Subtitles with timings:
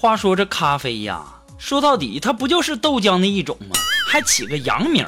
[0.00, 1.24] 话说这咖啡呀，
[1.58, 3.74] 说到底它不就是豆浆的一种吗？
[4.08, 5.04] 还起个洋名。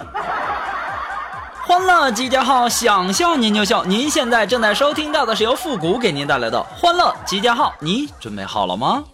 [1.65, 3.85] 欢乐集结号，想笑您就笑。
[3.85, 9.05] 您现在正在收听到的是由复古给您带来的欢乐集结号，你准备好了吗？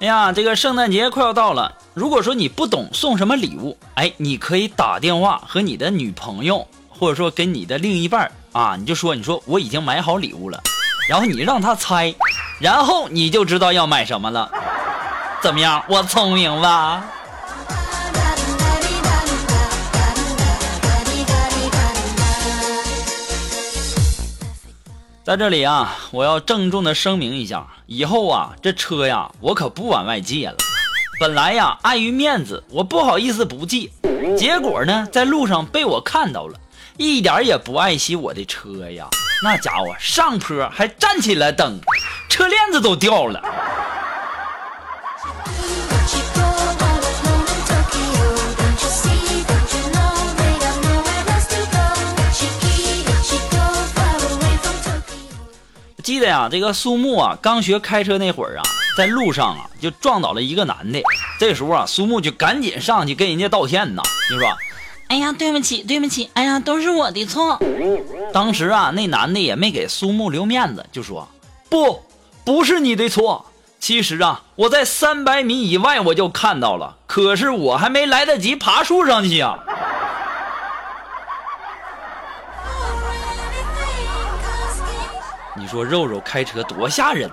[0.00, 1.70] 哎呀，这个圣诞节快要到了。
[1.92, 10.58] 如果说你不懂送什么礼物，哎，你可以打电话和你的女朋友，或者说跟你的另一半啊，你就说，你说我已经买好礼物了，
[11.06, 12.14] 然后你让他猜，
[12.58, 14.50] 然后你就知道要买什么了。
[15.42, 17.04] 怎么样，我聪明吧？
[25.22, 30.54] 在这里啊，我要郑重的声明一下，以后啊，这车呀，我可不往外借了。
[31.18, 33.90] 本来呀，碍于面子，我不好意思不借，
[34.38, 36.56] 结果呢，在路上被我看到了，
[36.96, 39.08] 一点也不爱惜我的车呀。
[39.42, 41.80] 那家伙上坡还站起来蹬，
[42.28, 43.42] 车链子都掉了。
[56.00, 58.62] 记得呀，这个苏木啊，刚学开车那会儿啊，
[58.96, 61.02] 在路上啊就撞倒了一个男的。
[61.38, 64.48] 这时候啊，苏木就赶紧上去跟人家道歉呐，就说
[65.08, 67.60] ：“哎呀，对不起，对不起，哎呀，都是我的错。”
[68.32, 71.28] 当时啊，那男的也没给苏木留面子，就说
[71.68, 72.02] ：“不，
[72.44, 73.46] 不是你的错。
[73.78, 79.58] 其实啊，我在三百米以外我就看到了，可是我还没来得及爬树上去啊。”
[85.60, 87.30] 你说肉肉开车多吓人！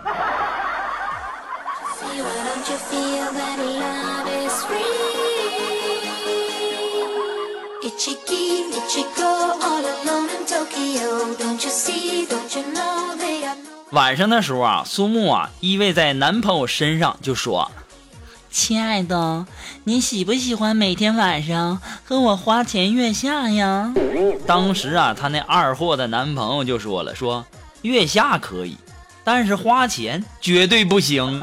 [13.92, 17.72] 晚上的时候啊，苏木啊依偎在男朋友身上就说
[18.52, 19.46] ：“亲爱的，
[19.86, 23.94] 你喜不喜欢每天晚上和我花前月下呀？”
[24.46, 27.46] 当时啊，她那二货的男朋友就说了：“说。”
[27.88, 28.78] 月下可以，
[29.24, 31.42] 但是花钱绝对不行。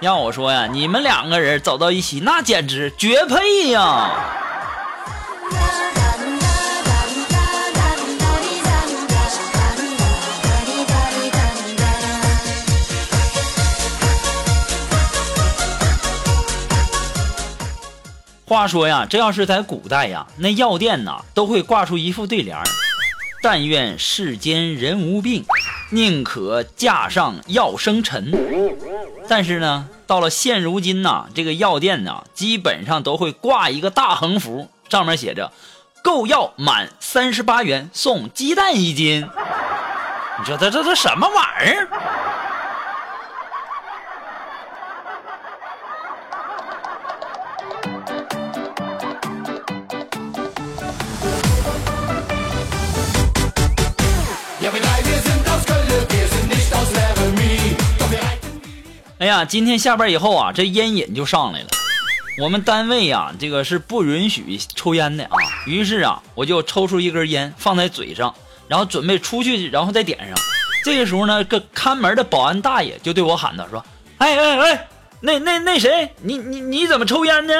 [0.00, 4.10] 要我说呀，你们两个人走到一起，那简直绝配呀！
[18.48, 22.56] 话说呀，这要是在古代呀，那药店呐都会挂出一副对联
[23.42, 25.44] ：“但愿世间人无病，
[25.90, 28.32] 宁可架上药生尘。”
[29.28, 35.52] 但是呢，到了现如今呐，这个药店呐，基本上都会挂一个大横幅，上面写着
[36.02, 39.28] ：“购药满三十八元送鸡蛋一斤。”
[40.40, 41.88] 你说这这这什么玩意儿？
[59.28, 61.66] 呀，今天下班以后啊，这烟瘾就上来了。
[62.40, 65.36] 我们单位呀，这个是不允许抽烟的啊。
[65.66, 68.34] 于是啊，我就抽出一根烟放在嘴上，
[68.66, 70.36] 然后准备出去，然后再点上。
[70.84, 73.84] 这个时候呢，个看门的保安大爷就对我喊道：“说，
[74.18, 74.88] 哎哎哎，
[75.20, 77.52] 那那那谁，你你你怎么抽烟呢？”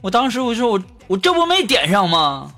[0.00, 2.50] 我当时我说我我这不没点上吗？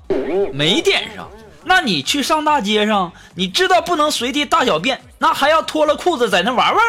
[0.53, 1.29] 没点上。
[1.67, 6.79] 那你去上大街上，你知道不能随地大小便，那还要脱了裤子在那玩玩？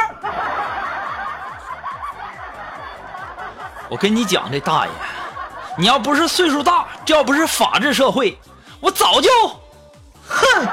[3.89, 4.91] 我跟你讲，这大爷，
[5.79, 8.37] 你要不是岁数大，这要不是法治社会，
[8.81, 9.31] 我早就，
[10.27, 10.67] 哼！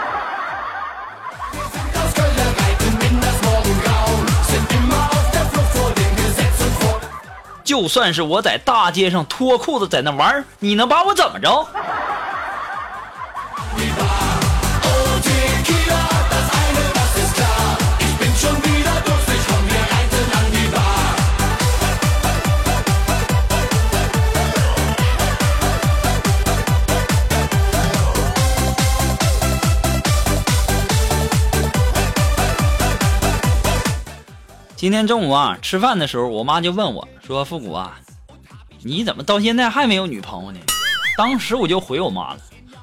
[7.63, 11.67] 就算是我在大街上脱裤子在那玩，你能把我怎么着？
[34.83, 37.97] 今天中午啊，吃饭的时候，我妈就问我说：“复古啊，
[38.81, 40.59] 你怎么到现在还没有女朋友呢？”
[41.15, 42.39] 当时我就回我妈了，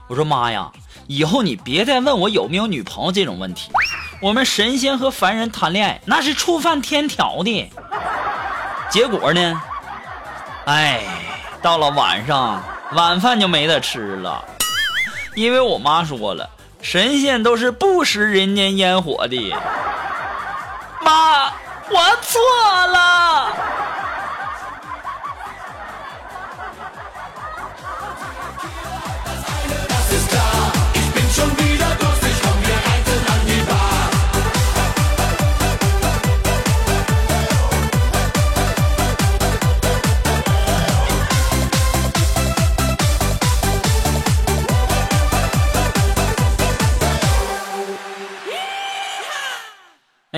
[0.08, 0.72] 我说：“妈呀，
[1.08, 3.70] 以后你别再问我有没有女朋友这种问题。
[4.22, 7.70] 我们神仙和凡人谈恋爱那是触犯天条的。”
[8.88, 9.62] 结果呢，
[10.64, 11.02] 哎，
[11.60, 12.62] 到了晚上，
[12.94, 14.42] 晚饭就没得吃了，
[15.34, 16.48] 因为我妈说了，
[16.80, 19.54] 神仙都是不食人间烟火的。
[21.04, 21.59] 妈。
[21.90, 22.40] 我错
[22.86, 23.89] 了。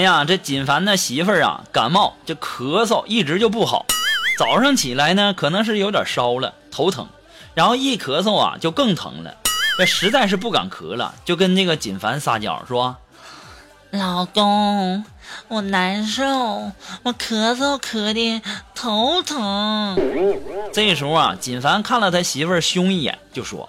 [0.02, 3.87] 哎呀，这锦凡的媳妇儿啊，感冒就咳嗽，一直就不好。
[4.37, 7.06] 早上起来呢，可能是有点烧了，头疼，
[7.54, 9.32] 然后一咳嗽啊，就更疼了。
[9.78, 12.96] 这实在是不敢咳了，就跟那个锦凡撒娇说
[13.93, 15.04] ：“老公，
[15.46, 16.25] 我难受，
[17.04, 18.43] 我咳嗽咳的
[18.75, 19.96] 头疼。”
[20.75, 23.69] 这时候啊，锦凡看了他媳妇儿凶一眼，就说：“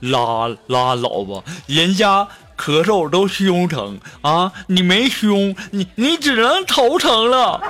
[0.00, 2.26] 拉拉倒吧，人家。”
[2.58, 4.50] 咳嗽都胸疼啊！
[4.66, 7.60] 你没胸，你你只能头疼了。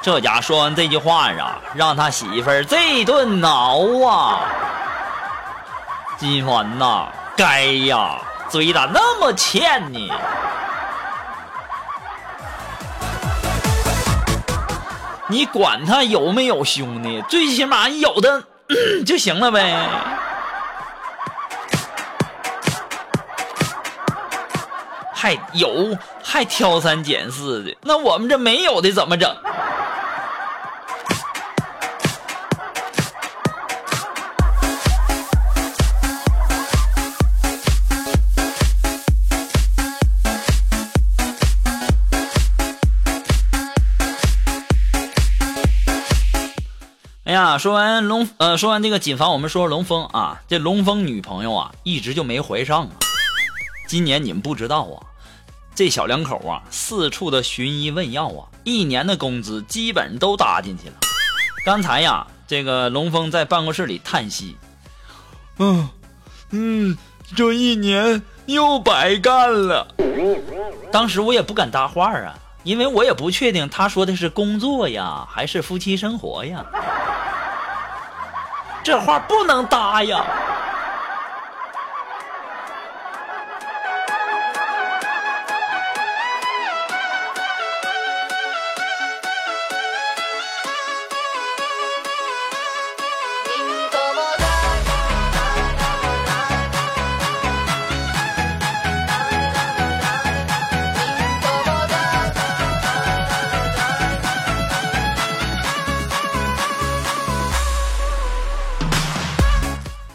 [0.00, 4.40] 这家说完这句话呀，让他媳妇儿这顿挠啊！
[6.16, 8.16] 金环呐，该呀，
[8.48, 9.98] 嘴咋那么欠呢？
[15.28, 17.20] 你管他有没有胸呢？
[17.28, 18.44] 最起码有的
[19.04, 19.76] 就行了呗。
[25.26, 29.28] 还有还挑三拣四的，那我们这没有的怎么整？
[47.24, 52.90] 哎呀，说完龙呃，说完这个锦凡，我们说龙峰啊，这龙峰女朋友啊，一直就没怀上啊。
[53.88, 54.98] 今年你们不知道啊，
[55.76, 60.94] 这小两口啊，四处的寻医问药啊，一年的工资基本都搭进去了。
[61.66, 64.56] 刚才呀，这个龙峰在办公室里叹息
[65.60, 65.86] ：“嗯
[66.48, 66.96] 嗯，
[67.36, 69.86] 这一年又白干了。”
[70.90, 76.64] 当时我也不敢搭话啊，因为我也不确定他说的是工作呀，还是夫妻生活呀。
[78.82, 80.24] 这话不能搭呀。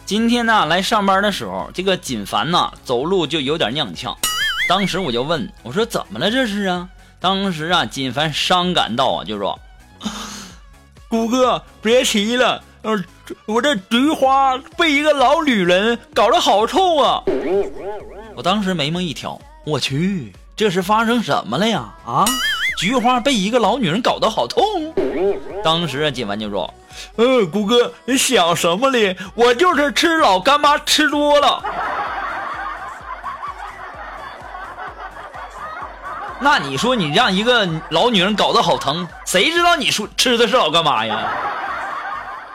[0.04, 4.14] 今天呢，来上班的时候，这个锦凡呢，走路就有点踉跄。
[4.68, 9.58] 当时我就问我说：“怎么了这是啊？”当时啊，锦凡伤感到啊，就说
[11.08, 13.02] ：“谷哥，别提了，呃，
[13.46, 17.22] 我这菊花被一个老女人搞得好臭啊！”
[18.34, 21.94] 我当时眉毛一挑，我去，这是发生什么了呀？
[22.04, 22.24] 啊，
[22.76, 24.62] 菊花被一个老女人搞得好痛。
[25.62, 26.72] 当时啊，锦凡就说。
[27.16, 29.16] 嗯，谷歌，你想什么呢？
[29.34, 31.62] 我就是吃老干妈吃多了。
[36.40, 41.32] 那你说你让一个老女人搞得好疼，谁知道你说吃的是老干妈呀？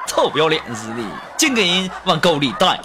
[0.05, 1.01] 臭不要脸似的，
[1.37, 2.79] 净给人往沟里带。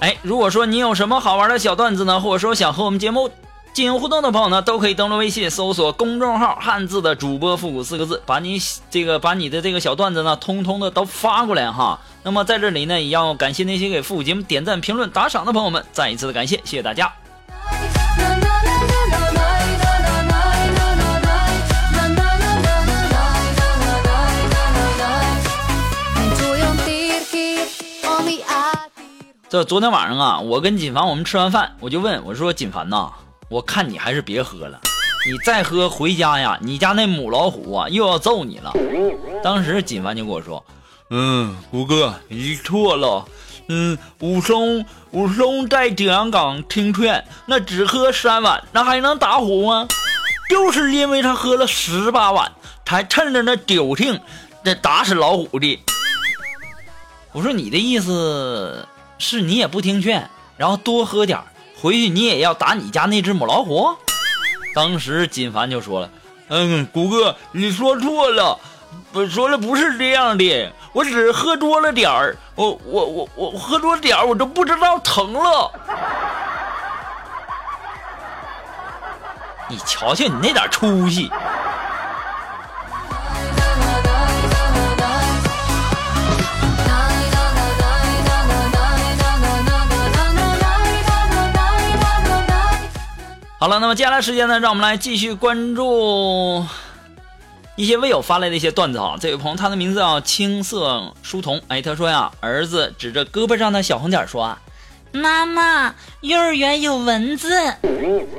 [0.00, 3.30] 哎如果说你有什么好玩的小段子呢，或者说想和我们节目
[3.72, 8.60] 进行互动的朋友呢，都可以登录微信搜索公众号“汉字的主播复古”四个字，把你
[8.90, 11.98] 这个把你的这个小段子呢，通通的都发过来哈。
[12.22, 17.12] 那么在这里呢，也要感谢那些给复古节目点赞、评论、打赏的朋友们，再一次的感谢，谢谢大家。
[29.54, 33.12] 这昨天晚上啊，我跟锦凡我们吃完饭，我就问我说：“锦凡呐，
[33.48, 34.80] 我看你还是别喝了，
[35.24, 38.72] 你再喝回家呀，你家那母老虎啊又要揍你了。
[39.44, 40.64] 当时锦凡就跟我说
[41.10, 43.24] ：“嗯，五哥，你错了。
[43.68, 49.86] 嗯，武松，武松在景阳冈听劝，那只喝三碗，那还能打虎吗？
[50.50, 52.50] 就是因为他喝了十八碗，
[52.84, 54.20] 才趁着那酒兴，
[54.64, 55.78] 那打死老虎的。”
[57.30, 58.84] 我说：“你的意思
[59.18, 61.40] 是你也不听劝，然后多喝点
[61.80, 63.96] 回去你也要打你家那只母老虎？”
[64.74, 66.10] 当时锦凡就说了
[66.48, 68.58] ：“嗯，谷哥，你说错了，
[69.12, 75.70] 我说了不是这样的，我只是喝多了点儿，我我我我喝多点儿，我都不知道疼了。
[79.68, 81.30] 你瞧瞧你那点出息。”
[93.56, 96.66] 好了，那么接下来时间呢，让我们来继续关注
[97.76, 99.16] 一些微友发来的一些段子啊。
[99.18, 104.58] 这位朋友，他的名字叫青色书童，哎，他说呀，儿子指着胳膊上的小红点说
[105.12, 107.48] ：“妈妈，幼儿园有蚊子，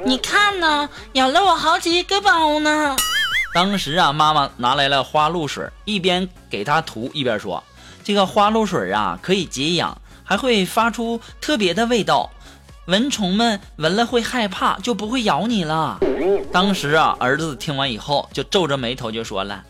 [0.06, 2.96] 你看呢，咬了我好几个包呢。”
[3.56, 7.64] 当时啊，妈妈拿来了花露水，一边给他涂，一边说
[8.04, 12.30] ：“这个花露水啊，可以解痒，还会发出特别的味道。”
[12.86, 15.98] 蚊虫们闻了会害怕，就不会咬你了。
[16.52, 19.64] 当时啊，儿子听完以后就皱着眉头就说了：“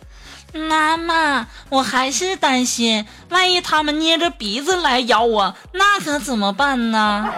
[0.53, 7.29] 妈妈，我还是担心，万一他们捏着鼻子来咬我，那可怎么办呢？”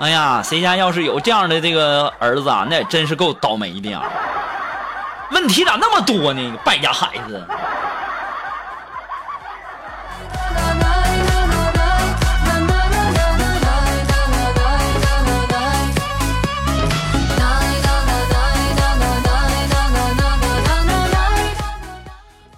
[0.00, 4.02] 哎呀，谁家要是有这样的这个儿子啊，那也真是够倒霉的呀！
[5.30, 6.58] 问题咋那么多呢？
[6.64, 7.46] 败家孩子。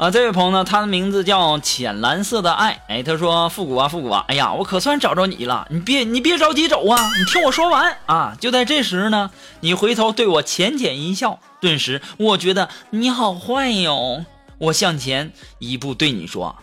[0.05, 2.79] 啊，这位朋友呢，他的名字叫浅蓝色的爱。
[2.89, 8.37] 哎，他说复古啊，复古啊，哎呀，我可算找着你了，你别你别着急走啊，你听我说完啊。
[8.39, 9.31] 就在这时呢，
[9.61, 14.27] 你回头对我浅浅一笑，顿时我觉得你好坏哟。
[14.59, 16.55] 我向前一步对你说，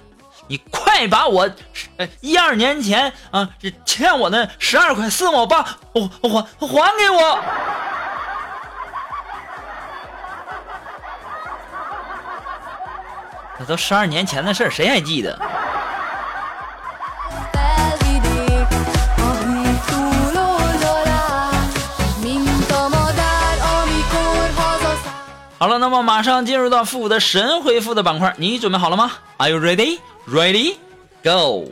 [0.48, 1.50] 你快把我
[1.98, 3.50] 呃一二年前啊
[3.84, 7.40] 欠我的十二块四毛八还还还给我。
[13.62, 15.38] 这都十二年前的事儿，谁还记得？
[25.60, 30.00] 好了，那么马上进入到复古的神回复的板块，你准备好了吗？Are you ready?
[30.27, 30.77] Ready?
[31.24, 31.72] Go!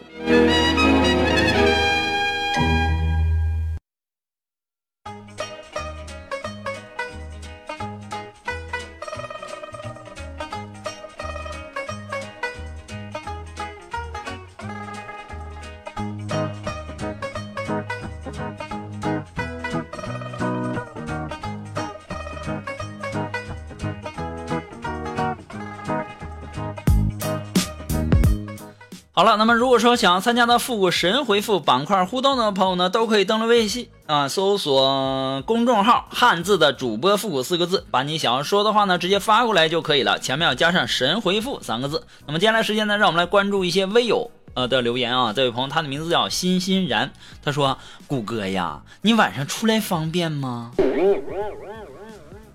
[29.20, 42.08] 好了，那么如果说想要参加到复古神回复板块互动的朋友呢，都可以登录微信啊，搜索公众号“汉字的主播复古”四个字，把你想要说的话呢直接发过来就可以了，前面要加上“神回复”三个字。
[42.28, 45.34] 那么接下来时间呢，让我们来关注一些微友呃的留言啊。
[45.34, 47.12] 这位朋友他的名字叫欣欣然，
[47.44, 50.72] 他说：“谷歌呀，你晚上出来方便吗？”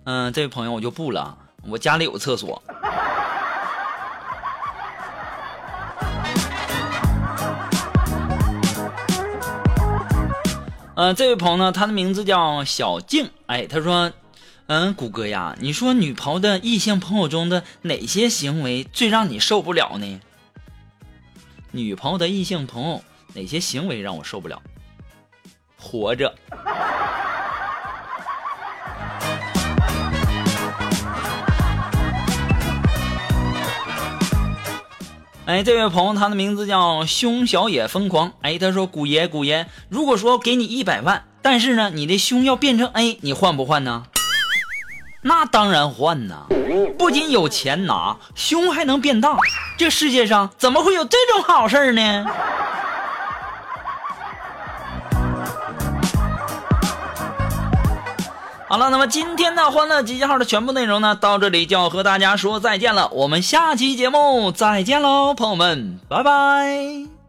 [0.05, 1.37] 嗯，这位朋友我就不了，
[1.69, 2.63] 我家里有厕所。
[10.97, 13.31] 嗯，这位朋友呢，他的名字叫小静。
[13.47, 14.13] 哎，他说
[14.69, 20.21] ：“嗯，谷歌呀，你说女朋友的异性朋友中的哪些行为最让你受不了呢？”
[21.73, 23.03] 女朋友的异性朋友
[23.35, 24.63] 哪些行为让我受不了？
[25.77, 26.33] 活着。
[35.47, 38.33] 哎，这位朋友，他的名字叫胸小野疯狂。
[38.41, 44.05] 哎，他说：“古爷，古爷，如果说给你一百万，但是呢，你的胸要变成 A，你换不换呢？”
[45.21, 46.47] 那当然换呐！
[46.99, 49.37] 不仅有钱拿，胸还能变大，
[49.77, 52.25] 这世界上怎么会有这种好事呢？
[58.75, 63.09] 好了，那么今天的欢乐集结号的全部内容呢，到这里就要和大家说再见了。
[63.13, 67.24] 我们下期节目再见喽，朋友们，拜拜。